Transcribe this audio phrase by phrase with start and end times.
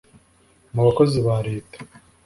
[0.73, 1.77] mu bakozi ba Leta